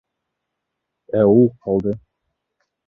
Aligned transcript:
Ә 1.21 1.23
ул 1.35 1.47
ҡалды. 1.67 1.97